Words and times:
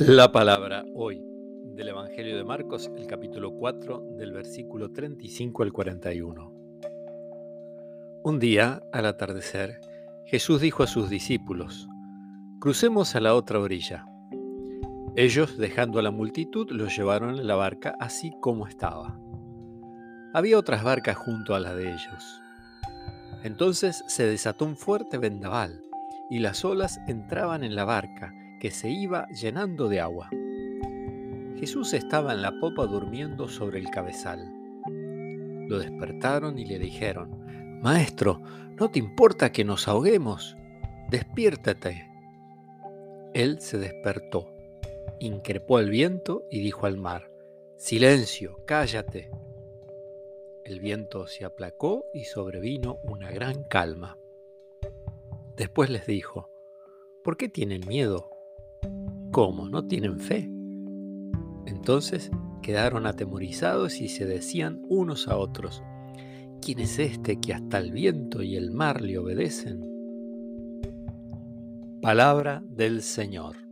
La 0.00 0.32
palabra 0.32 0.84
hoy 0.92 1.24
del 1.62 1.90
Evangelio 1.90 2.36
de 2.36 2.42
Marcos, 2.42 2.90
el 2.96 3.06
capítulo 3.06 3.52
4, 3.52 4.16
del 4.18 4.32
versículo 4.32 4.90
35 4.90 5.62
al 5.62 5.72
41. 5.72 6.52
Un 8.24 8.40
día, 8.40 8.82
al 8.92 9.06
atardecer, 9.06 9.80
Jesús 10.26 10.60
dijo 10.60 10.82
a 10.82 10.88
sus 10.88 11.08
discípulos, 11.08 11.88
Crucemos 12.58 13.14
a 13.14 13.20
la 13.20 13.36
otra 13.36 13.60
orilla. 13.60 14.04
Ellos, 15.14 15.56
dejando 15.58 16.00
a 16.00 16.02
la 16.02 16.10
multitud, 16.10 16.68
lo 16.72 16.88
llevaron 16.88 17.38
en 17.38 17.46
la 17.46 17.54
barca 17.54 17.94
así 18.00 18.32
como 18.40 18.66
estaba. 18.66 19.16
Había 20.32 20.58
otras 20.58 20.82
barcas 20.82 21.16
junto 21.16 21.54
a 21.54 21.60
la 21.60 21.72
de 21.72 21.92
ellos. 21.92 22.42
Entonces 23.44 24.02
se 24.08 24.26
desató 24.26 24.64
un 24.64 24.76
fuerte 24.76 25.18
vendaval, 25.18 25.82
y 26.30 26.40
las 26.40 26.64
olas 26.64 26.98
entraban 27.06 27.62
en 27.62 27.76
la 27.76 27.84
barca, 27.84 28.34
que 28.64 28.70
se 28.70 28.88
iba 28.88 29.28
llenando 29.28 29.90
de 29.90 30.00
agua. 30.00 30.30
Jesús 31.60 31.92
estaba 31.92 32.32
en 32.32 32.40
la 32.40 32.58
popa 32.60 32.86
durmiendo 32.86 33.46
sobre 33.46 33.78
el 33.78 33.90
cabezal. 33.90 34.50
Lo 35.68 35.78
despertaron 35.80 36.58
y 36.58 36.64
le 36.64 36.78
dijeron, 36.78 37.80
Maestro, 37.82 38.40
¿no 38.80 38.90
te 38.90 38.98
importa 38.98 39.52
que 39.52 39.66
nos 39.66 39.86
ahoguemos? 39.86 40.56
Despiértate. 41.10 42.10
Él 43.34 43.60
se 43.60 43.76
despertó, 43.76 44.48
increpó 45.20 45.76
al 45.76 45.90
viento 45.90 46.46
y 46.50 46.60
dijo 46.60 46.86
al 46.86 46.96
mar, 46.96 47.30
Silencio, 47.76 48.60
cállate. 48.64 49.30
El 50.64 50.80
viento 50.80 51.26
se 51.26 51.44
aplacó 51.44 52.06
y 52.14 52.24
sobrevino 52.24 52.98
una 53.02 53.30
gran 53.30 53.64
calma. 53.64 54.16
Después 55.54 55.90
les 55.90 56.06
dijo, 56.06 56.48
¿por 57.22 57.36
qué 57.36 57.50
tienen 57.50 57.86
miedo? 57.86 58.33
¿Cómo? 59.34 59.68
¿No 59.68 59.84
tienen 59.88 60.20
fe? 60.20 60.48
Entonces 61.66 62.30
quedaron 62.62 63.04
atemorizados 63.04 64.00
y 64.00 64.06
se 64.06 64.26
decían 64.26 64.80
unos 64.88 65.26
a 65.26 65.36
otros, 65.36 65.82
¿quién 66.62 66.78
es 66.78 67.00
este 67.00 67.40
que 67.40 67.52
hasta 67.52 67.78
el 67.78 67.90
viento 67.90 68.44
y 68.44 68.54
el 68.54 68.70
mar 68.70 69.00
le 69.00 69.18
obedecen? 69.18 69.90
Palabra 72.00 72.62
del 72.68 73.02
Señor. 73.02 73.63